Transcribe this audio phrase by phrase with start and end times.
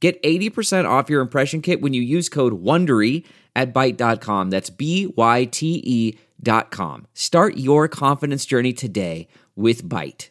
[0.00, 3.24] Get 80% off your impression kit when you use code WONDERY
[3.56, 4.50] at Byte.com.
[4.50, 7.06] That's B-Y-T-E dot com.
[7.14, 10.28] Start your confidence journey today with Byte.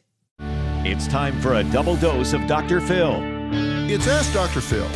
[0.86, 2.80] It's time for a double dose of Dr.
[2.80, 3.20] Phil.
[3.90, 4.62] It's Ask Dr.
[4.62, 4.88] Phil.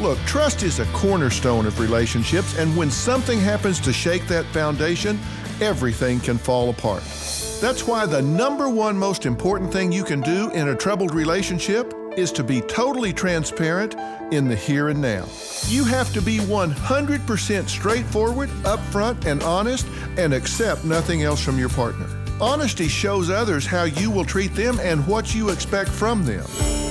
[0.00, 5.18] Look, trust is a cornerstone of relationships, and when something happens to shake that foundation,
[5.60, 7.02] everything can fall apart.
[7.60, 11.94] That's why the number one most important thing you can do in a troubled relationship
[12.16, 13.94] is to be totally transparent
[14.32, 15.26] in the here and now.
[15.66, 21.68] You have to be 100% straightforward, upfront, and honest, and accept nothing else from your
[21.68, 22.06] partner.
[22.40, 26.46] Honesty shows others how you will treat them and what you expect from them.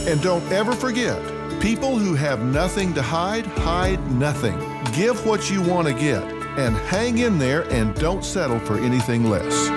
[0.08, 1.20] And don't ever forget
[1.60, 4.58] people who have nothing to hide, hide nothing.
[4.94, 6.24] Give what you want to get
[6.58, 9.68] and hang in there and don't settle for anything less.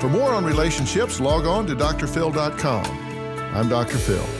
[0.00, 2.84] For more on relationships, log on to drphil.com.
[3.54, 3.98] I'm Dr.
[3.98, 4.39] Phil.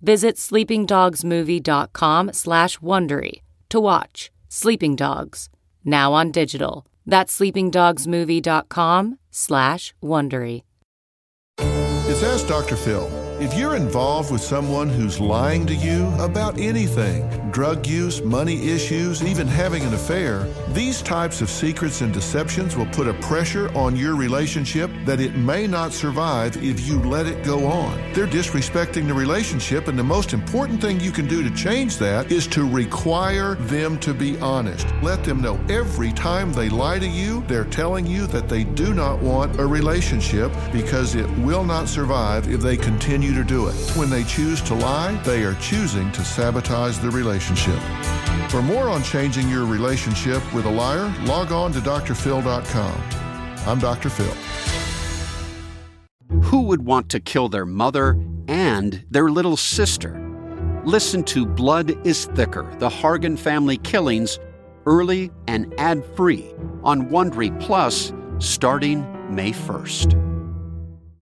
[0.00, 5.48] Visit sleepingdogsmovie.com slash Wondery to watch Sleeping Dogs,
[5.84, 6.86] now on digital.
[7.06, 10.62] That's sleepingdogsmovie.com slash Wondery.
[12.08, 12.76] It's Ask Dr.
[12.76, 13.27] Phil.
[13.40, 19.22] If you're involved with someone who's lying to you about anything drug use, money issues,
[19.22, 20.46] even having an affair
[20.78, 25.34] these types of secrets and deceptions will put a pressure on your relationship that it
[25.34, 27.96] may not survive if you let it go on.
[28.12, 32.30] They're disrespecting the relationship, and the most important thing you can do to change that
[32.30, 34.86] is to require them to be honest.
[35.02, 38.92] Let them know every time they lie to you, they're telling you that they do
[38.92, 42.76] not want a relationship because it will not survive if they
[43.28, 43.96] continue to do it.
[43.96, 47.78] When they choose to lie, they are choosing to sabotage the relationship.
[48.50, 53.02] For more on changing your relationship with a liar, log on to drphil.com.
[53.66, 54.08] I'm Dr.
[54.08, 54.34] Phil.
[56.44, 58.18] Who would want to kill their mother
[58.48, 60.24] and their little sister?
[60.84, 64.38] Listen to Blood is Thicker The Hargan Family Killings
[64.86, 70.27] early and ad free on Wondery Plus starting May 1st.